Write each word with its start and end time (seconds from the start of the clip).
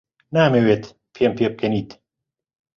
نامەوێت 0.35 0.83
پێم 1.13 1.31
پێبکەنیت. 1.37 1.89